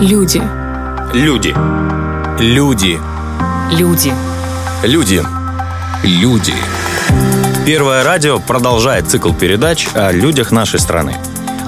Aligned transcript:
Люди. 0.00 0.42
Люди. 1.12 1.54
Люди. 2.38 2.98
Люди. 3.70 4.14
Люди. 4.82 5.22
Люди. 6.02 6.54
Первое 7.66 8.02
радио 8.02 8.38
продолжает 8.38 9.08
цикл 9.08 9.34
передач 9.34 9.88
о 9.92 10.10
людях 10.10 10.52
нашей 10.52 10.80
страны. 10.80 11.18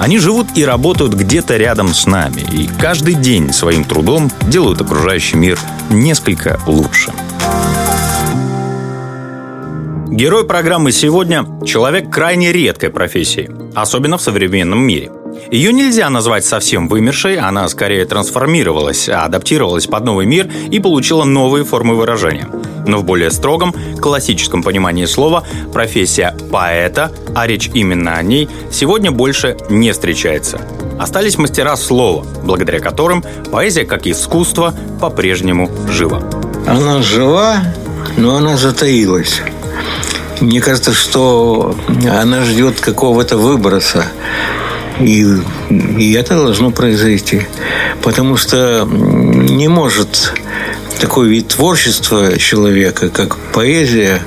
Они 0.01 0.19
живут 0.19 0.47
и 0.55 0.65
работают 0.65 1.13
где-то 1.13 1.59
рядом 1.59 1.93
с 1.93 2.07
нами, 2.07 2.41
и 2.41 2.69
каждый 2.81 3.17
день 3.17 3.53
своим 3.53 3.85
трудом 3.85 4.31
делают 4.41 4.81
окружающий 4.81 5.37
мир 5.37 5.59
несколько 5.91 6.59
лучше. 6.67 7.13
Герой 10.13 10.45
программы 10.45 10.93
сегодня– 10.93 11.47
человек 11.65 12.13
крайне 12.13 12.53
редкой 12.53 12.91
профессии, 12.91 13.51
особенно 13.75 14.19
в 14.19 14.23
современном 14.23 14.81
мире. 14.81 15.11
Ее 15.51 15.73
нельзя 15.73 16.11
назвать 16.11 16.45
совсем 16.45 16.87
вымершей, 16.87 17.39
она 17.39 17.67
скорее 17.71 18.05
трансформировалась, 18.05 19.09
адаптировалась 19.09 19.87
под 19.87 20.05
новый 20.05 20.27
мир 20.27 20.51
и 20.71 20.81
получила 20.81 21.25
новые 21.25 21.65
формы 21.65 21.95
выражения. 21.95 22.47
Но 22.87 22.99
в 22.99 23.05
более 23.05 23.31
строгом, 23.31 23.75
классическом 24.03 24.63
понимании 24.63 25.07
слова 25.07 25.45
профессия 25.73 26.37
поэта, 26.51 27.11
а 27.35 27.47
речь 27.47 27.71
именно 27.73 28.17
о 28.17 28.23
ней, 28.23 28.51
сегодня 28.71 29.13
больше 29.13 29.57
не 29.71 29.93
встречается. 29.93 30.61
Остались 31.01 31.39
мастера 31.39 31.75
слова, 31.75 32.27
благодаря 32.45 32.81
которым 32.81 33.25
поэзия 33.51 33.87
как 33.87 34.07
искусство 34.07 34.75
по-прежнему 35.01 35.71
жива. 35.89 36.23
Она 36.67 37.01
жива, 37.01 37.63
но 38.19 38.37
она 38.37 38.59
затаилась. 38.59 39.41
Мне 40.43 40.61
кажется, 40.61 40.93
что 40.93 41.77
она 42.11 42.45
ждет 42.45 42.81
какого-то 42.81 43.37
выброса. 43.39 44.07
И, 44.99 45.25
и 45.71 46.13
это 46.15 46.35
должно 46.35 46.73
произойти. 46.73 47.47
Потому 48.03 48.37
что 48.37 48.85
не 48.91 49.69
может 49.69 50.35
такой 51.01 51.29
вид 51.29 51.49
творчества 51.49 52.37
человека, 52.39 53.09
как 53.09 53.37
поэзия, 53.53 54.21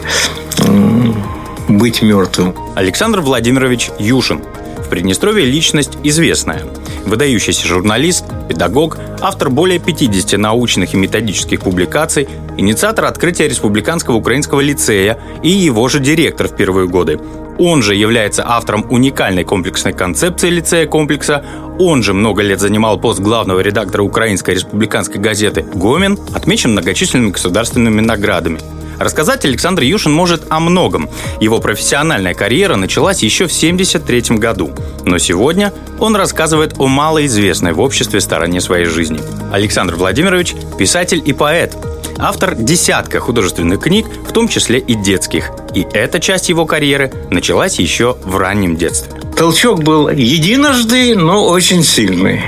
быть 1.68 2.02
мертвым. 2.02 2.56
Александр 2.76 3.20
Владимирович 3.20 3.90
Юшин. 4.00 4.42
В 4.78 4.88
Приднестровье 4.88 5.46
личность 5.46 5.98
известная. 6.04 6.64
Выдающийся 7.06 7.68
журналист, 7.68 8.24
педагог, 8.48 8.98
автор 9.22 9.50
более 9.50 9.80
50 9.80 10.40
научных 10.40 10.94
и 10.94 10.98
методических 10.98 11.62
публикаций, 11.62 12.28
инициатор 12.58 13.06
открытия 13.06 13.48
Республиканского 13.48 14.16
украинского 14.16 14.62
лицея 14.62 15.18
и 15.44 15.50
его 15.50 15.88
же 15.90 16.00
директор 16.00 16.48
в 16.48 16.56
первые 16.56 16.88
годы. 16.88 17.20
Он 17.58 17.82
же 17.82 17.96
является 17.96 18.44
автором 18.46 18.86
уникальной 18.90 19.44
комплексной 19.46 19.94
концепции 19.94 20.50
лицея 20.50 20.88
комплекса, 20.88 21.44
он 21.80 22.04
же 22.04 22.14
много 22.14 22.42
лет 22.42 22.60
занимал 22.60 23.00
пост 23.00 23.20
главного 23.20 23.60
редактора 23.62 24.04
Украинской 24.04 24.56
республиканской 24.56 25.22
газеты 25.22 25.66
«Гомин», 25.74 26.18
отмечен 26.34 26.72
многочисленными 26.72 27.32
государственными 27.32 28.02
наградами. 28.02 28.60
Рассказать 29.00 29.46
Александр 29.46 29.84
Юшин 29.84 30.12
может 30.12 30.44
о 30.50 30.60
многом. 30.60 31.10
Его 31.40 31.60
профессиональная 31.60 32.34
карьера 32.34 32.76
началась 32.76 33.24
еще 33.24 33.48
в 33.48 33.56
1973 33.56 34.38
году. 34.38 34.72
Но 35.04 35.18
сегодня 35.18 35.74
он 36.00 36.16
рассказывает 36.16 36.76
о 36.78 36.88
малоизвестной 36.88 37.74
в 37.74 37.82
обществе 37.82 38.22
стороне 38.22 38.62
своей 38.62 38.86
жизни. 38.86 39.20
Александр 39.52 39.96
Владимирович– 39.96 40.56
писатель 40.78 41.22
и 41.26 41.34
поэт, 41.34 41.76
автор 42.18 42.56
десятка 42.56 43.20
художественных 43.20 43.82
книг, 43.82 44.08
в 44.28 44.32
том 44.32 44.48
числе 44.48 44.80
и 44.80 44.96
детских. 44.96 45.52
И 45.74 45.86
эта 45.94 46.20
часть 46.20 46.50
его 46.50 46.66
карьеры 46.66 47.12
началась 47.30 47.80
еще 47.80 48.18
в 48.24 48.38
раннем 48.38 48.78
детстве. 48.78 49.14
Толчок 49.36 49.84
был 49.84 50.10
единожды, 50.10 51.16
но 51.16 51.48
очень 51.48 51.84
сильный. 51.84 52.44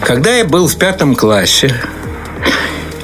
Когда 0.00 0.34
я 0.34 0.44
был 0.44 0.68
в 0.68 0.76
пятом 0.76 1.14
классе, 1.14 1.74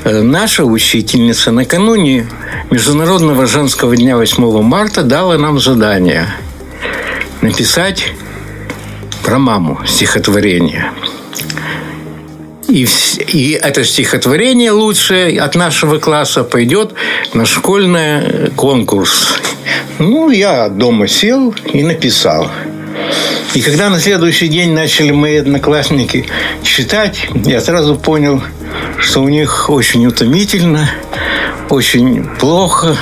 наша 0.05 0.65
учительница 0.65 1.53
накануне 1.53 2.27
Международного 2.71 3.47
женского 3.47 3.97
дня 3.97 4.17
8 4.17 4.63
марта 4.63 5.03
дала 5.03 5.37
нам 5.39 5.61
задание 5.61 6.29
написать 7.41 8.13
про 9.23 9.39
маму 9.39 9.81
стихотворение– 9.87 10.93
и, 12.71 12.87
и 13.27 13.59
это 13.61 13.85
стихотворение 13.85 14.71
лучшее 14.71 15.41
от 15.41 15.57
нашего 15.57 15.99
класса 15.99 16.45
пойдет 16.45 16.93
на 17.35 17.45
школьный 17.45 18.51
конкурс. 18.55 19.41
Ну, 19.99 20.31
я 20.31 20.69
дома 20.69 21.09
сел 21.09 21.53
и 21.73 21.83
написал. 21.83 22.49
И 23.55 23.61
когда 23.61 23.91
на 23.91 23.99
следующий 23.99 24.47
день 24.47 24.73
начали 24.73 25.11
мои 25.11 25.39
одноклассники 25.39 26.27
читать, 26.63 27.27
я 27.45 27.61
сразу 27.61 27.97
понял, 27.97 28.41
что 29.01 29.23
у 29.23 29.29
них 29.29 29.71
очень 29.71 30.07
утомительно, 30.07 30.89
очень 31.69 32.25
плохо, 32.25 32.97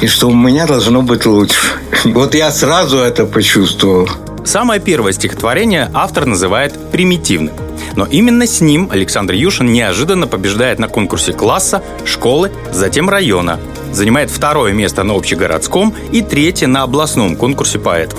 и 0.00 0.06
что 0.06 0.28
у 0.28 0.34
меня 0.34 0.66
должно 0.66 1.02
быть 1.02 1.26
лучше. 1.26 1.72
Вот 2.04 2.34
я 2.34 2.50
сразу 2.50 2.98
это 2.98 3.26
почувствовал. 3.26 4.08
Самое 4.44 4.80
первое 4.80 5.12
стихотворение 5.12 5.90
автор 5.92 6.24
называет 6.24 6.78
примитивным. 6.90 7.54
Но 7.96 8.06
именно 8.06 8.46
с 8.46 8.60
ним 8.60 8.88
Александр 8.90 9.34
Юшин 9.34 9.72
неожиданно 9.72 10.26
побеждает 10.26 10.78
на 10.78 10.88
конкурсе 10.88 11.32
класса, 11.32 11.82
школы, 12.04 12.50
затем 12.72 13.10
района. 13.10 13.58
Занимает 13.92 14.30
второе 14.30 14.72
место 14.72 15.02
на 15.02 15.14
общегородском 15.14 15.94
и 16.12 16.22
третье 16.22 16.66
на 16.66 16.82
областном 16.82 17.36
конкурсе 17.36 17.78
поэтов. 17.78 18.18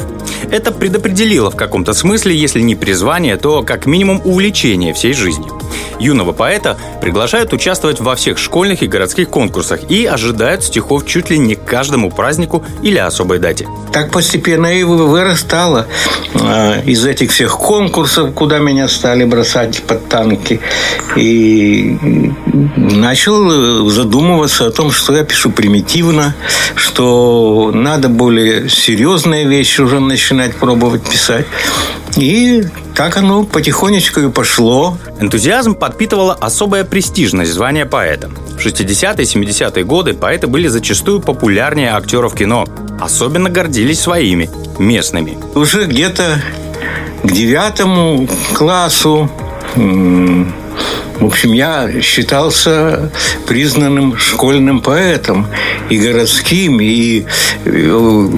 Это 0.51 0.71
предопределило 0.71 1.51
в 1.51 1.55
каком-то 1.55 1.93
смысле, 1.93 2.35
если 2.35 2.61
не 2.61 2.75
призвание, 2.75 3.37
то 3.37 3.63
как 3.63 3.85
минимум 3.85 4.21
увлечение 4.23 4.93
всей 4.93 5.13
жизнью. 5.13 5.59
Юного 5.99 6.31
поэта 6.31 6.77
приглашают 7.01 7.53
участвовать 7.53 7.99
во 7.99 8.15
всех 8.15 8.37
школьных 8.37 8.81
и 8.81 8.87
городских 8.87 9.29
конкурсах 9.29 9.81
и 9.89 10.05
ожидают 10.05 10.63
стихов 10.63 11.05
чуть 11.05 11.29
ли 11.29 11.37
не 11.37 11.55
к 11.55 11.65
каждому 11.65 12.09
празднику 12.09 12.63
или 12.81 12.97
особой 12.97 13.39
дате. 13.39 13.67
Так 13.91 14.11
постепенно 14.11 14.67
и 14.67 14.83
вырастало 14.83 15.87
э, 16.33 16.83
из 16.85 17.05
этих 17.05 17.31
всех 17.31 17.57
конкурсов, 17.57 18.33
куда 18.33 18.59
меня 18.59 18.87
стали 18.87 19.25
бросать 19.25 19.83
под 19.83 20.07
танки. 20.07 20.61
И 21.17 21.97
начал 22.77 23.89
задумываться 23.89 24.67
о 24.67 24.71
том, 24.71 24.91
что 24.91 25.15
я 25.15 25.23
пишу 25.23 25.51
примитивно, 25.59 26.35
что 26.75 27.71
надо 27.73 28.07
более 28.07 28.69
серьезные 28.69 29.45
вещи 29.45 29.81
уже 29.81 29.99
начинать 29.99 30.55
пробовать 30.55 31.03
писать. 31.03 31.45
И 32.15 32.63
так 32.95 33.17
оно 33.17 33.43
потихонечку 33.43 34.21
и 34.21 34.29
пошло. 34.29 34.97
Энтузиазм 35.19 35.75
подпитывала 35.75 36.33
особая 36.33 36.85
престижность 36.85 37.51
звания 37.51 37.85
поэта. 37.85 38.29
В 38.57 38.65
60-е 38.65 39.25
и 39.25 39.27
70-е 39.27 39.83
годы 39.83 40.13
поэты 40.13 40.47
были 40.47 40.69
зачастую 40.69 41.19
популярнее 41.19 41.89
актеров 41.89 42.35
кино. 42.35 42.65
Особенно 43.01 43.49
гордились 43.49 43.99
своими, 43.99 44.49
местными. 44.77 45.37
Уже 45.55 45.87
где-то 45.87 46.41
к 47.21 47.29
девятому 47.29 48.29
классу 48.53 49.29
в 51.19 51.25
общем, 51.25 51.51
я 51.51 52.01
считался 52.01 53.11
признанным 53.45 54.17
школьным 54.17 54.79
поэтом 54.79 55.47
и 55.89 55.97
городским, 55.97 56.79
и 56.79 57.25
э, 57.65 58.29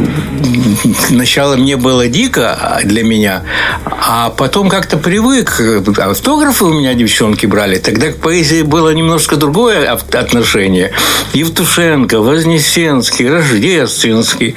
сначала 1.07 1.57
мне 1.57 1.77
было 1.77 2.07
дико 2.07 2.79
для 2.83 3.03
меня, 3.03 3.43
а 3.85 4.31
потом 4.31 4.67
как-то 4.67 4.97
привык. 4.97 5.61
Автографы 5.97 6.65
у 6.65 6.73
меня 6.73 6.95
девчонки 6.95 7.45
брали. 7.45 7.77
Тогда 7.77 8.11
к 8.11 8.17
поэзии 8.17 8.63
было 8.63 8.89
немножко 8.89 9.35
другое 9.35 9.91
отношение. 9.91 10.91
Евтушенко, 11.33 12.19
Вознесенский, 12.19 13.29
Рождественский 13.29 14.55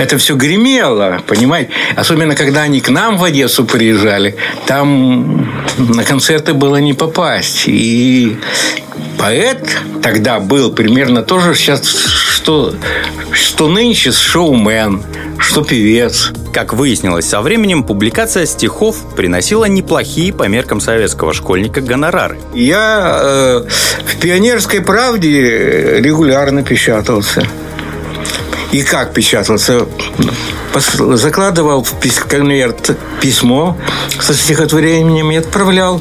это 0.00 0.16
все 0.16 0.34
гремело, 0.34 1.20
понимаете? 1.26 1.72
Особенно, 1.94 2.34
когда 2.34 2.62
они 2.62 2.80
к 2.80 2.88
нам 2.88 3.18
в 3.18 3.24
Одессу 3.24 3.66
приезжали, 3.66 4.34
там 4.66 5.46
на 5.76 6.04
концерты 6.04 6.54
было 6.54 6.76
не 6.76 6.94
попасть. 6.94 7.64
И 7.66 8.38
поэт 9.18 9.60
тогда 10.02 10.40
был 10.40 10.72
примерно 10.72 11.22
тоже 11.22 11.54
сейчас, 11.54 11.86
что, 11.86 12.74
что 13.30 13.68
нынче 13.68 14.10
шоумен, 14.10 15.02
что 15.36 15.62
певец. 15.62 16.32
Как 16.54 16.72
выяснилось 16.72 17.28
со 17.28 17.42
временем, 17.42 17.84
публикация 17.84 18.46
стихов 18.46 18.96
приносила 19.14 19.66
неплохие 19.66 20.32
по 20.32 20.48
меркам 20.48 20.80
советского 20.80 21.34
школьника 21.34 21.82
гонорары. 21.82 22.38
Я 22.54 23.18
э, 23.20 23.68
в 24.06 24.16
«Пионерской 24.18 24.80
правде» 24.80 26.00
регулярно 26.00 26.62
печатался. 26.62 27.46
И 28.72 28.82
как 28.82 29.12
печатался? 29.12 29.86
Закладывал 30.74 31.82
в 31.82 31.92
конверт 32.28 32.96
письмо 33.20 33.76
со 34.20 34.32
стихотворением 34.34 35.32
и 35.32 35.36
отправлял. 35.36 36.00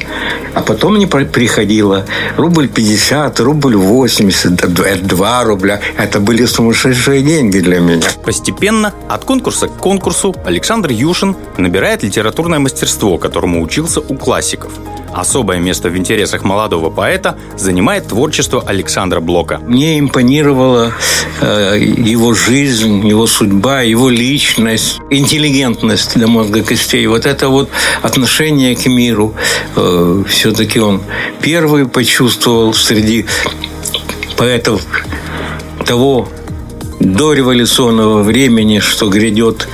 А 0.53 0.61
потом 0.61 0.99
не 0.99 1.07
приходило. 1.07 2.05
Рубль 2.37 2.67
50, 2.67 3.39
рубль 3.39 3.75
80, 3.75 5.07
2 5.07 5.43
рубля. 5.43 5.79
Это 5.97 6.19
были 6.19 6.45
сумасшедшие 6.45 7.23
деньги 7.23 7.59
для 7.59 7.79
меня. 7.79 8.07
Постепенно 8.23 8.93
от 9.07 9.23
конкурса 9.25 9.67
к 9.67 9.77
конкурсу 9.77 10.35
Александр 10.45 10.91
Юшин 10.91 11.35
набирает 11.57 12.03
литературное 12.03 12.59
мастерство, 12.59 13.17
которому 13.17 13.63
учился 13.63 13.99
у 13.99 14.15
классиков. 14.15 14.71
Особое 15.13 15.59
место 15.59 15.89
в 15.89 15.97
интересах 15.97 16.43
молодого 16.43 16.89
поэта 16.89 17.37
занимает 17.57 18.07
творчество 18.07 18.63
Александра 18.65 19.19
Блока. 19.19 19.59
Мне 19.65 19.99
импонировала 19.99 20.93
э, 21.41 21.79
его 21.79 22.33
жизнь, 22.33 23.07
его 23.07 23.27
судьба, 23.27 23.81
его 23.81 24.09
личность, 24.09 24.99
интеллигентность 25.09 26.17
до 26.17 26.27
мозга 26.27 26.63
костей. 26.63 27.05
Вот 27.07 27.25
это 27.25 27.49
вот 27.49 27.69
отношение 28.01 28.75
к 28.75 28.85
миру. 28.85 29.33
Э, 29.75 30.23
все-таки 30.27 30.79
он 30.79 31.01
первый 31.41 31.87
почувствовал 31.87 32.73
среди 32.73 33.25
поэтов 34.37 34.81
того 35.85 36.29
дореволюционного 36.99 38.23
времени, 38.23 38.79
что 38.79 39.09
грядет 39.09 39.67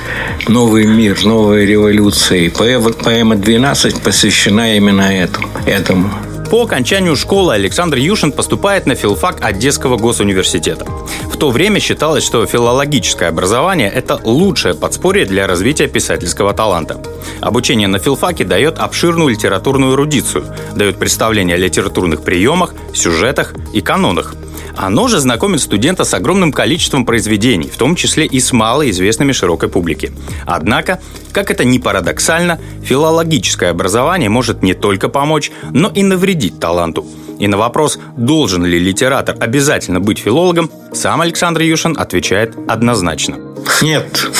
новый 0.48 0.86
мир, 0.86 1.24
новая 1.24 1.64
революция. 1.64 2.38
И 2.40 2.48
поэма 2.48 3.34
«12» 3.34 4.02
посвящена 4.02 4.76
именно 4.76 5.02
этому. 5.02 5.48
этому. 5.66 6.10
По 6.50 6.62
окончанию 6.62 7.16
школы 7.16 7.54
Александр 7.54 7.98
Юшин 7.98 8.30
поступает 8.30 8.86
на 8.86 8.94
филфак 8.94 9.38
Одесского 9.40 9.96
госуниверситета. 9.96 10.86
В 11.28 11.36
то 11.36 11.50
время 11.50 11.80
считалось, 11.80 12.24
что 12.24 12.46
филологическое 12.46 13.30
образование– 13.30 13.90
это 13.94 14.20
лучшее 14.22 14.74
подспорье 14.74 15.26
для 15.26 15.48
развития 15.48 15.88
писательского 15.88 16.54
таланта. 16.54 17.02
Обучение 17.40 17.88
на 17.88 17.98
филфаке 17.98 18.44
дает 18.44 18.78
обширную 18.78 19.30
литературную 19.30 19.94
эрудицию, 19.94 20.44
дает 20.76 21.00
представление 21.00 21.56
о 21.56 21.58
литературных 21.58 22.22
приемах, 22.22 22.74
сюжетах 22.94 23.52
и 23.72 23.80
канонах– 23.80 24.36
оно 24.76 25.08
же 25.08 25.18
знакомит 25.18 25.60
студента 25.60 26.04
с 26.04 26.14
огромным 26.14 26.52
количеством 26.52 27.06
произведений, 27.06 27.68
в 27.68 27.76
том 27.76 27.96
числе 27.96 28.26
и 28.26 28.40
с 28.40 28.52
малоизвестными 28.52 29.32
широкой 29.32 29.68
публике. 29.68 30.12
Однако, 30.44 31.00
как 31.32 31.50
это 31.50 31.64
ни 31.64 31.78
парадоксально, 31.78 32.60
филологическое 32.82 33.70
образование 33.70 34.28
может 34.28 34.62
не 34.62 34.74
только 34.74 35.08
помочь, 35.08 35.50
но 35.72 35.88
и 35.88 36.02
навредить 36.02 36.60
таланту. 36.60 37.06
И 37.38 37.48
на 37.48 37.58
вопрос, 37.58 37.98
должен 38.16 38.64
ли 38.64 38.78
литератор 38.78 39.36
обязательно 39.38 40.00
быть 40.00 40.18
филологом, 40.18 40.70
сам 40.92 41.20
Александр 41.20 41.62
Юшин 41.62 41.96
отвечает 41.98 42.54
однозначно. 42.68 43.38
Нет, 43.82 44.30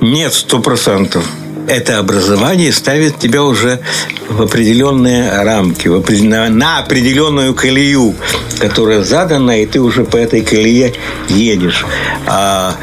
нет, 0.00 0.32
сто 0.32 0.60
процентов 0.60 1.24
это 1.68 1.98
образование 1.98 2.72
ставит 2.72 3.18
тебя 3.18 3.42
уже 3.42 3.80
в 4.28 4.42
определенные 4.42 5.42
рамки, 5.42 5.88
в 5.88 5.96
определенную, 5.96 6.52
на 6.52 6.78
определенную 6.78 7.54
колею, 7.54 8.14
которая 8.58 9.02
задана, 9.04 9.62
и 9.62 9.66
ты 9.66 9.80
уже 9.80 10.04
по 10.04 10.16
этой 10.16 10.40
колее 10.40 10.94
едешь. 11.28 11.84
А 12.26 12.74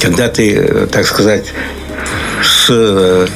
когда 0.00 0.28
ты, 0.28 0.86
так 0.92 1.06
сказать, 1.06 1.52
с 2.42 3.28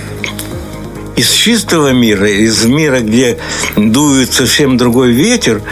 из 1.16 1.30
чистого 1.30 1.92
мира, 1.92 2.30
из 2.30 2.64
мира, 2.64 3.00
где 3.00 3.38
дует 3.76 4.32
совсем 4.32 4.76
другой 4.76 5.10
ветер, 5.10 5.62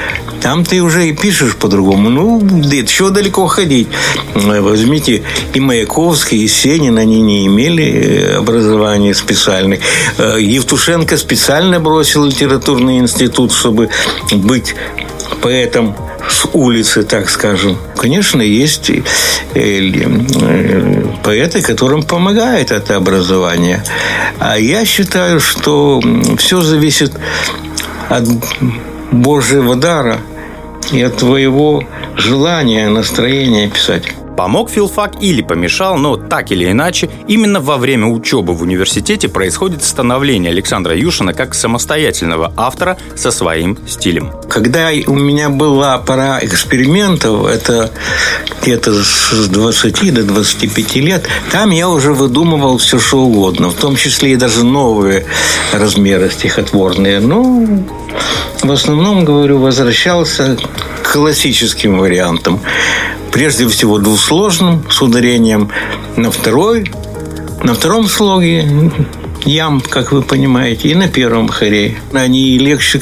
там 0.41 0.65
ты 0.65 0.81
уже 0.81 1.09
и 1.09 1.13
пишешь 1.13 1.57
по-другому. 1.57 2.11
Ну, 2.11 2.41
да 2.43 2.85
чего 2.85 3.11
далеко 3.11 3.47
ходить? 3.47 3.89
Возьмите 4.35 5.23
и 5.55 5.61
Маяковский, 5.61 6.39
и 6.39 6.49
Сенин, 6.49 6.99
они 6.99 7.21
не 7.21 7.47
имели 7.47 7.85
э, 7.85 8.37
образования 8.37 9.15
специальных. 9.15 9.81
Э, 10.19 10.37
Евтушенко 10.41 11.17
специально 11.17 11.81
бросил 11.81 12.25
литературный 12.25 12.99
институт, 12.99 13.53
чтобы 13.53 13.91
быть 14.33 14.75
поэтом 15.41 15.97
с 16.29 16.47
улицы, 16.53 17.03
так 17.03 17.31
скажем. 17.31 17.79
Конечно, 17.97 18.43
есть 18.43 18.91
э, 18.91 19.03
э, 19.55 21.05
поэты, 21.23 21.63
которым 21.63 22.03
помогает 22.03 22.71
это 22.71 22.97
образование. 22.97 23.83
А 24.39 24.59
я 24.59 24.85
считаю, 24.85 25.41
что 25.41 26.03
все 26.39 26.61
зависит 26.61 27.13
от 28.09 28.25
Божьего 29.13 29.77
дара 29.77 30.19
и 30.93 31.01
от 31.03 31.19
твоего 31.19 31.85
желания, 32.17 32.89
настроения 32.89 33.69
писать. 33.69 34.05
Помог 34.37 34.69
филфак 34.71 35.23
или 35.23 35.41
помешал, 35.41 35.97
но 35.97 36.17
так 36.17 36.53
или 36.53 36.71
иначе, 36.71 37.09
именно 37.27 37.61
во 37.61 37.79
время 37.79 38.07
учебы 38.07 38.53
в 38.53 38.63
университете 38.63 39.29
происходит 39.29 39.83
становление 39.83 40.51
Александра 40.51 40.95
Юшина 40.95 41.33
как 41.33 41.55
самостоятельного 41.55 42.53
автора 42.57 42.99
со 43.15 43.31
своим 43.31 43.79
стилем. 43.89 44.33
Когда 44.51 44.91
у 45.07 45.15
меня 45.15 45.49
была 45.49 45.99
пора 45.99 46.39
экспериментов, 46.43 47.47
это 47.47 47.91
где-то 48.61 49.03
с 49.03 49.49
20 49.49 50.15
до 50.15 50.23
25 50.23 50.97
лет, 50.97 51.27
там 51.51 51.71
я 51.71 51.89
уже 51.89 52.13
выдумывал 52.13 52.77
все, 52.77 52.99
что 52.99 53.21
угодно, 53.21 53.71
в 53.71 53.75
том 53.75 53.97
числе 53.97 54.33
и 54.33 54.37
даже 54.37 54.65
новые 54.65 55.25
размеры 55.73 56.31
стихотворные. 56.31 57.21
Ну, 57.21 57.87
в 58.63 58.71
основном, 58.71 59.25
говорю, 59.25 59.59
возвращался 59.59 60.59
к 61.03 61.13
классическим 61.13 61.99
вариантам 61.99 62.61
прежде 63.33 63.69
всего 63.69 63.99
двусложным 63.99 64.85
с 64.91 65.01
ударением 65.03 65.71
на 66.17 66.31
второй, 66.31 66.91
на 67.63 67.75
втором 67.75 68.09
слоге 68.09 68.93
ям, 69.45 69.81
как 69.81 70.13
вы 70.13 70.23
понимаете, 70.23 70.89
и 70.89 70.95
на 70.95 71.09
первом 71.09 71.49
хоре. 71.49 71.97
Они 72.13 72.59
легче 72.59 73.01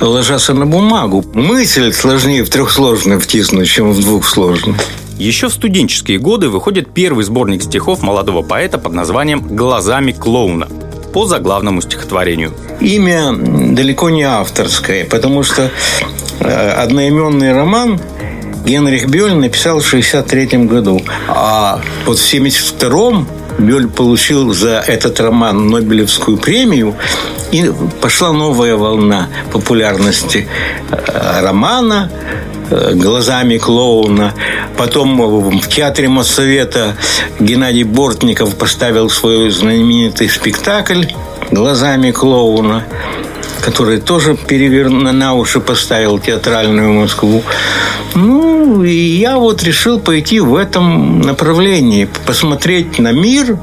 ложатся 0.00 0.54
на 0.54 0.66
бумагу. 0.66 1.24
Мысль 1.34 1.92
сложнее 1.92 2.44
в 2.44 2.50
трехсложно 2.50 3.18
втиснуть, 3.18 3.68
чем 3.68 3.92
в 3.92 4.00
двухсложном. 4.00 4.76
Еще 5.18 5.48
в 5.48 5.52
студенческие 5.52 6.18
годы 6.18 6.48
выходит 6.48 6.92
первый 6.92 7.24
сборник 7.24 7.62
стихов 7.62 8.02
молодого 8.02 8.42
поэта 8.42 8.78
под 8.78 8.92
названием 8.92 9.40
«Глазами 9.54 10.12
клоуна» 10.12 10.68
по 11.12 11.26
заглавному 11.26 11.82
стихотворению. 11.82 12.54
Имя 12.80 13.32
далеко 13.32 14.10
не 14.10 14.22
авторское, 14.22 15.04
потому 15.04 15.42
что 15.42 15.70
э, 16.40 16.70
одноименный 16.70 17.52
роман 17.52 18.00
Генрих 18.64 19.08
Бёль 19.08 19.34
написал 19.34 19.80
в 19.80 19.86
1963 19.86 20.66
году. 20.66 21.00
А 21.28 21.80
вот 22.06 22.18
в 22.18 22.34
1972 22.34 23.26
Бёль 23.58 23.88
получил 23.88 24.52
за 24.54 24.82
этот 24.86 25.20
роман 25.20 25.68
Нобелевскую 25.68 26.36
премию, 26.36 26.94
и 27.52 27.70
пошла 28.00 28.32
новая 28.32 28.76
волна 28.76 29.28
популярности 29.52 30.48
э, 30.90 31.40
романа 31.42 32.10
э, 32.70 32.94
глазами 32.94 33.58
клоуна. 33.58 34.32
Потом 34.78 35.50
в 35.50 35.68
театре 35.68 36.08
Моссовета 36.08 36.96
Геннадий 37.38 37.84
Бортников 37.84 38.56
поставил 38.56 39.10
свой 39.10 39.50
знаменитый 39.50 40.30
спектакль 40.30 41.04
глазами 41.50 42.10
клоуна 42.10 42.84
который 43.62 44.00
тоже 44.00 44.36
переверну 44.36 45.12
на 45.12 45.34
уши 45.34 45.60
поставил 45.60 46.18
театральную 46.18 46.92
Москву. 46.92 47.42
Ну, 48.14 48.82
и 48.82 48.92
я 48.92 49.38
вот 49.38 49.62
решил 49.62 50.00
пойти 50.00 50.40
в 50.40 50.56
этом 50.56 51.20
направлении, 51.20 52.08
посмотреть 52.26 52.98
на 52.98 53.12
мир 53.12 53.56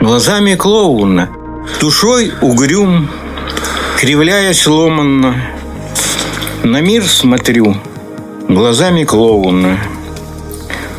глазами 0.00 0.56
клоуна. 0.56 1.30
Душой 1.80 2.32
угрюм, 2.40 3.08
кривляясь 3.98 4.66
ломанно, 4.66 5.36
на 6.64 6.80
мир 6.80 7.04
смотрю 7.04 7.76
глазами 8.48 9.04
клоуна. 9.04 9.78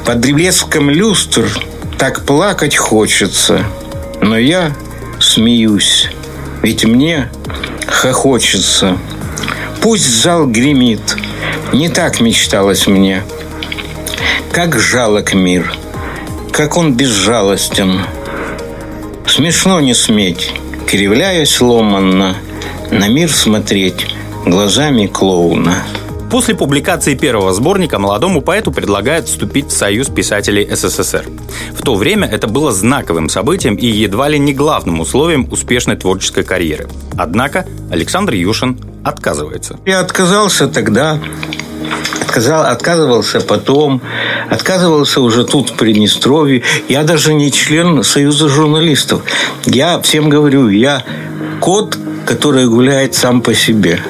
Под 0.06 0.20
блеском 0.20 0.90
люстр 0.90 1.46
так 1.98 2.26
плакать 2.26 2.78
хочется, 2.78 3.66
но 4.22 4.38
я 4.38 4.72
смеюсь, 5.20 6.10
ведь 6.62 6.86
мне 6.86 7.30
хохочется. 8.04 8.98
Пусть 9.82 10.22
зал 10.22 10.46
гремит, 10.46 11.16
не 11.72 11.88
так 11.88 12.20
мечталось 12.20 12.86
мне. 12.86 13.24
Как 14.52 14.78
жалок 14.78 15.34
мир, 15.34 15.74
как 16.52 16.76
он 16.76 16.96
безжалостен. 16.96 18.02
Смешно 19.26 19.80
не 19.80 19.94
сметь, 19.94 20.52
кривляясь 20.86 21.62
ломанно, 21.62 22.36
на 22.92 23.08
мир 23.08 23.32
смотреть 23.32 24.14
глазами 24.46 25.08
клоуна. 25.08 25.84
После 26.34 26.56
публикации 26.56 27.14
первого 27.14 27.54
сборника 27.54 28.00
молодому 28.00 28.42
поэту 28.42 28.72
предлагают 28.72 29.28
вступить 29.28 29.68
в 29.68 29.78
Союз 29.78 30.10
писателей 30.10 30.68
СССР. 30.68 31.26
В 31.78 31.84
то 31.84 31.94
время 31.94 32.28
это 32.28 32.48
было 32.48 32.72
знаковым 32.72 33.30
событием 33.30 33.76
и 33.76 33.86
едва 33.86 34.30
ли 34.30 34.40
не 34.40 34.52
главным 34.52 35.00
условием 35.00 35.48
успешной 35.52 35.96
творческой 35.96 36.44
карьеры. 36.44 36.88
Однако 37.20 37.68
Александр 37.92 38.34
Юшин 38.34 38.80
отказывается. 39.04 39.78
Я 39.86 40.00
отказался 40.00 40.68
тогда, 40.68 41.20
отказал, 42.20 42.66
отказывался 42.66 43.40
потом, 43.40 44.02
отказывался 44.50 45.22
уже 45.22 45.46
тут, 45.46 45.70
в 45.70 45.74
Приднестровье. 45.74 46.64
Я 46.90 47.04
даже 47.04 47.36
не 47.36 47.52
член 47.52 48.02
Союза 48.02 48.50
журналистов. 48.50 49.22
Я 49.66 50.02
всем 50.02 50.30
говорю, 50.30 50.68
я 50.70 51.04
кот, 51.60 51.96
который 52.26 52.68
гуляет 52.68 53.14
сам 53.14 53.44
по 53.44 53.54
себе. 53.54 54.02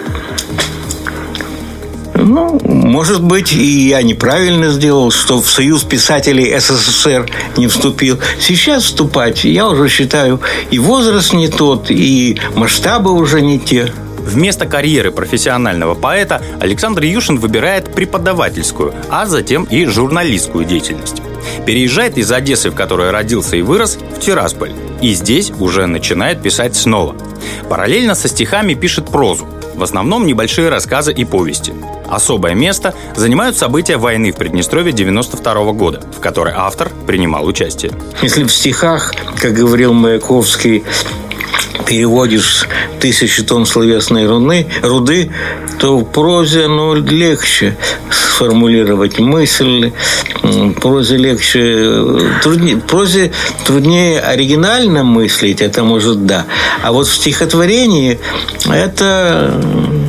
Ну, 2.33 2.59
может 2.63 3.21
быть, 3.21 3.53
и 3.53 3.89
я 3.89 4.01
неправильно 4.01 4.71
сделал, 4.71 5.11
что 5.11 5.39
в 5.39 5.47
Союз 5.47 5.83
писателей 5.83 6.59
СССР 6.59 7.29
не 7.57 7.67
вступил. 7.67 8.17
Сейчас 8.39 8.85
вступать, 8.85 9.43
я 9.43 9.69
уже 9.69 9.87
считаю, 9.87 10.41
и 10.71 10.79
возраст 10.79 11.31
не 11.31 11.47
тот, 11.47 11.91
и 11.91 12.39
масштабы 12.55 13.11
уже 13.11 13.41
не 13.41 13.59
те. 13.59 13.93
Вместо 14.17 14.65
карьеры 14.65 15.11
профессионального 15.11 15.93
поэта 15.93 16.41
Александр 16.59 17.03
Юшин 17.03 17.37
выбирает 17.37 17.93
преподавательскую, 17.93 18.95
а 19.11 19.27
затем 19.27 19.65
и 19.65 19.85
журналистскую 19.85 20.65
деятельность. 20.65 21.21
Переезжает 21.67 22.17
из 22.17 22.31
Одессы, 22.31 22.71
в 22.71 22.75
которой 22.75 23.11
родился 23.11 23.57
и 23.57 23.61
вырос, 23.61 23.99
в 24.17 24.19
Тирасполь. 24.19 24.71
И 25.01 25.13
здесь 25.13 25.51
уже 25.59 25.85
начинает 25.85 26.41
писать 26.41 26.75
снова. 26.75 27.15
Параллельно 27.69 28.15
со 28.15 28.27
стихами 28.27 28.73
пишет 28.73 29.09
прозу. 29.09 29.47
В 29.75 29.84
основном 29.84 30.25
небольшие 30.25 30.70
рассказы 30.70 31.12
и 31.12 31.25
повести. 31.25 31.74
Особое 32.08 32.53
место 32.53 32.94
занимают 33.15 33.58
события 33.58 33.98
войны 33.98 34.32
в 34.32 34.36
Приднестровье 34.36 34.94
92 34.94 35.74
года, 35.74 36.01
в 36.15 36.20
которой 36.20 36.53
автор 36.56 36.92
принимал 37.08 37.46
участие. 37.46 37.92
Если 38.22 38.44
в 38.44 38.51
стихах, 38.51 39.13
как 39.39 39.53
говорил 39.53 39.94
Маяковский, 39.94 40.84
переводишь 41.85 42.67
тысячи 42.99 43.43
тонн 43.43 43.65
словесной 43.65 44.25
руды, 44.27 44.67
руды 44.81 45.31
то 45.79 45.97
в 45.97 46.05
прозе 46.05 46.67
ну, 46.67 46.95
легче 46.95 47.75
сформулировать 48.09 49.19
мысль, 49.19 49.91
прозе 50.81 51.17
легче, 51.17 52.19
труднее, 52.41 52.77
в 52.77 52.81
прозе 52.81 53.31
труднее 53.65 54.19
оригинально 54.19 55.03
мыслить, 55.03 55.61
это 55.61 55.83
может 55.83 56.25
да. 56.25 56.45
А 56.81 56.91
вот 56.91 57.07
в 57.07 57.13
стихотворении 57.13 58.19
это 58.65 59.61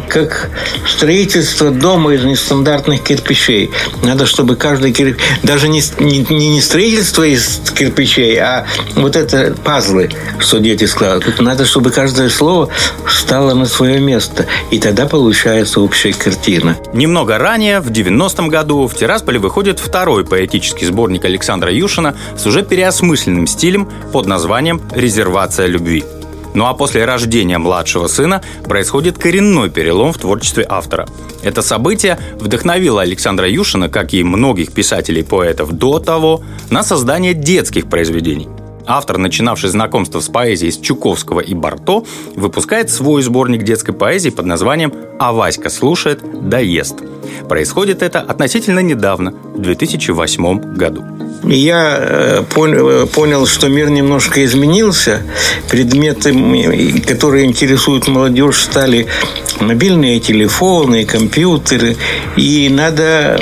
как 0.08 0.50
строительство 0.88 1.70
дома 1.70 2.14
из 2.14 2.24
нестандартных 2.24 3.02
кирпичей. 3.02 3.70
Надо, 4.02 4.26
чтобы 4.26 4.56
каждый 4.56 4.92
кирпич... 4.92 5.22
Даже 5.42 5.68
не, 5.68 5.82
не, 5.98 6.20
не 6.20 6.60
строительство 6.60 7.22
из 7.22 7.60
кирпичей, 7.74 8.38
а 8.38 8.66
вот 8.94 9.16
это 9.16 9.54
пазлы, 9.64 10.10
что 10.38 10.58
дети 10.58 10.84
складывают. 10.84 11.40
Надо, 11.40 11.64
чтобы 11.64 11.90
каждое 11.90 12.28
слово 12.28 12.68
стало 13.08 13.54
на 13.54 13.66
свое 13.66 14.00
место. 14.00 14.46
И 14.70 14.78
тогда 14.78 15.06
получается 15.06 15.80
общая 15.80 16.12
картина. 16.12 16.76
Немного 16.92 17.38
ранее, 17.38 17.80
в 17.80 17.90
90-м 17.90 18.48
году, 18.48 18.86
в 18.86 18.94
Тирасполе 18.94 19.38
выходит 19.38 19.78
второй 19.78 20.24
поэтический 20.24 20.86
сборник 20.86 21.24
Александра 21.24 21.72
Юшина 21.72 22.14
с 22.36 22.46
уже 22.46 22.62
переосмысленным 22.62 23.46
стилем 23.46 23.88
под 24.12 24.26
названием 24.26 24.80
«Резервация 24.94 25.66
любви». 25.66 26.04
Ну 26.54 26.66
а 26.66 26.74
после 26.74 27.04
рождения 27.04 27.58
младшего 27.58 28.06
сына 28.06 28.42
происходит 28.64 29.18
коренной 29.18 29.70
перелом 29.70 30.12
в 30.12 30.18
творчестве 30.18 30.64
автора. 30.68 31.06
Это 31.42 31.62
событие 31.62 32.18
вдохновило 32.34 33.02
Александра 33.02 33.48
Юшина, 33.48 33.88
как 33.88 34.14
и 34.14 34.22
многих 34.22 34.72
писателей 34.72 35.20
и 35.20 35.24
поэтов 35.24 35.72
до 35.72 35.98
того, 35.98 36.42
на 36.70 36.82
создание 36.82 37.34
детских 37.34 37.88
произведений. 37.88 38.48
Автор, 38.86 39.18
начинавший 39.18 39.70
знакомство 39.70 40.20
с 40.20 40.28
поэзией 40.28 40.70
с 40.70 40.78
Чуковского 40.78 41.40
и 41.40 41.54
Барто, 41.54 42.04
выпускает 42.36 42.90
свой 42.90 43.22
сборник 43.22 43.62
детской 43.62 43.92
поэзии 43.92 44.30
под 44.30 44.46
названием 44.46 44.92
«А 45.18 45.32
Васька 45.32 45.70
слушает, 45.70 46.20
да 46.48 46.58
ест». 46.58 46.96
Происходит 47.48 48.02
это 48.02 48.20
относительно 48.20 48.80
недавно, 48.80 49.32
в 49.32 49.60
2008 49.60 50.74
году. 50.76 51.02
Я 51.44 51.96
э, 51.98 52.42
понял, 52.50 53.46
что 53.46 53.68
мир 53.68 53.90
немножко 53.90 54.44
изменился. 54.44 55.22
Предметы, 55.70 56.32
которые 57.06 57.44
интересуют 57.44 58.08
молодежь, 58.08 58.62
стали 58.62 59.06
мобильные 59.60 60.20
телефоны, 60.20 61.04
компьютеры. 61.04 61.96
И 62.36 62.68
надо 62.70 63.38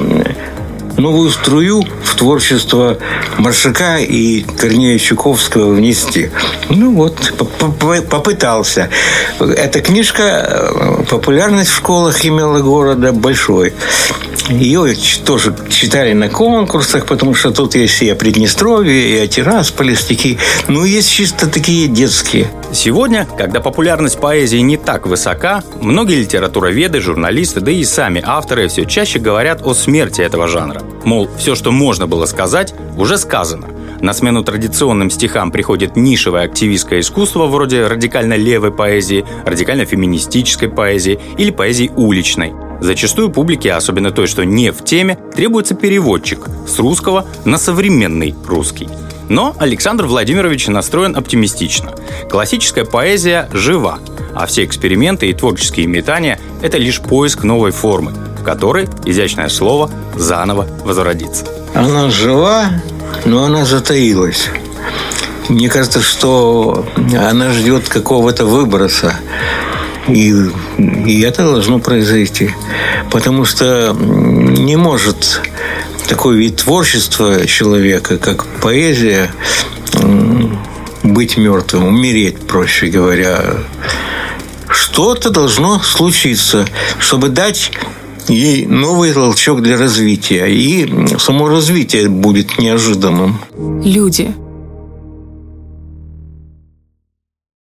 новую 1.02 1.30
струю 1.30 1.84
в 2.04 2.14
творчество 2.14 2.96
Маршака 3.36 3.98
и 3.98 4.42
Корнея 4.42 4.98
Чуковского 4.98 5.74
внести. 5.74 6.30
Ну 6.70 6.94
вот, 6.94 7.34
попытался. 8.08 8.88
Эта 9.40 9.80
книжка, 9.80 10.22
э, 10.22 11.04
популярность 11.10 11.70
в 11.70 11.76
школах 11.76 12.24
имела 12.24 12.60
города 12.60 13.12
большой. 13.12 13.72
Ее 14.48 14.94
тоже 15.24 15.54
читали 15.70 16.12
на 16.12 16.28
конкурсах, 16.28 17.06
потому 17.06 17.34
что 17.34 17.50
тут 17.52 17.74
есть 17.74 18.02
и 18.02 18.10
о 18.10 18.14
Приднестровье, 18.16 19.08
и 19.08 19.18
о 19.18 19.26
Тирасполе 19.26 19.96
стихи. 19.96 20.38
Ну, 20.68 20.84
есть 20.84 21.10
чисто 21.10 21.46
такие 21.48 21.88
детские. 21.88 22.48
Сегодня, 22.72 23.26
когда 23.36 23.60
популярность 23.60 24.20
поэзии 24.20 24.58
не 24.58 24.76
так 24.76 25.06
высока, 25.06 25.62
многие 25.80 26.16
литературоведы, 26.16 27.00
журналисты, 27.00 27.60
да 27.60 27.70
и 27.70 27.84
сами 27.84 28.22
авторы 28.24 28.68
все 28.68 28.84
чаще 28.84 29.18
говорят 29.18 29.62
о 29.64 29.74
смерти 29.74 30.20
этого 30.20 30.48
жанра. 30.48 30.82
Мол, 31.04 31.28
все, 31.36 31.54
что 31.54 31.72
можно 31.72 32.06
было 32.06 32.26
сказать, 32.26 32.74
уже 32.96 33.18
сказано. 33.18 33.68
На 34.00 34.12
смену 34.12 34.42
традиционным 34.42 35.10
стихам 35.10 35.52
приходит 35.52 35.96
нишевое 35.96 36.44
активистское 36.44 37.00
искусство 37.00 37.46
вроде 37.46 37.86
радикально 37.86 38.34
левой 38.34 38.72
поэзии, 38.72 39.24
радикально 39.44 39.84
феминистической 39.84 40.68
поэзии 40.68 41.20
или 41.38 41.50
поэзии 41.50 41.90
уличной. 41.94 42.52
Зачастую 42.80 43.30
публике, 43.30 43.72
особенно 43.72 44.10
той, 44.10 44.26
что 44.26 44.44
не 44.44 44.72
в 44.72 44.82
теме, 44.82 45.16
требуется 45.36 45.76
переводчик 45.76 46.48
с 46.66 46.80
русского 46.80 47.26
на 47.44 47.58
современный 47.58 48.34
русский. 48.44 48.88
Но 49.28 49.54
Александр 49.58 50.06
Владимирович 50.06 50.66
настроен 50.66 51.16
оптимистично. 51.16 51.92
Классическая 52.28 52.84
поэзия 52.84 53.48
жива, 53.52 54.00
а 54.34 54.46
все 54.46 54.64
эксперименты 54.64 55.30
и 55.30 55.32
творческие 55.32 55.86
метания– 55.86 56.40
это 56.60 56.76
лишь 56.76 57.00
поиск 57.00 57.44
новой 57.44 57.70
формы, 57.70 58.12
в 58.42 58.44
которой 58.44 58.88
изящное 59.04 59.48
слово 59.48 59.88
заново 60.16 60.66
возродится. 60.84 61.44
Она 61.74 62.10
жива, 62.10 62.70
но 63.24 63.44
она 63.44 63.64
затаилась. 63.64 64.48
Мне 65.48 65.68
кажется, 65.68 66.02
что 66.02 66.84
она 67.16 67.52
ждет 67.52 67.88
какого-то 67.88 68.44
выброса. 68.44 69.14
И, 70.08 70.34
и 70.78 71.20
это 71.20 71.44
должно 71.44 71.78
произойти. 71.78 72.50
Потому 73.12 73.44
что 73.44 73.94
не 73.96 74.74
может 74.74 75.40
такой 76.08 76.36
вид 76.36 76.56
творчества 76.56 77.46
человека, 77.46 78.18
как 78.18 78.44
поэзия, 78.60 79.30
быть 81.04 81.36
мертвым, 81.36 81.84
умереть, 81.84 82.40
проще 82.40 82.88
говоря. 82.88 83.40
Что-то 84.68 85.30
должно 85.30 85.78
случиться, 85.78 86.66
чтобы 86.98 87.28
дать 87.28 87.70
ей 88.28 88.66
новый 88.66 89.12
толчок 89.12 89.62
для 89.62 89.76
развития. 89.76 90.46
И 90.46 91.18
само 91.18 91.48
развитие 91.48 92.08
будет 92.08 92.58
неожиданным. 92.58 93.38
Люди 93.84 94.34